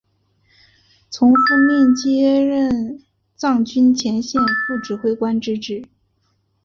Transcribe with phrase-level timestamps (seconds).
[1.11, 3.03] 从父命接任
[3.35, 5.85] 藏军前线副指挥官之职。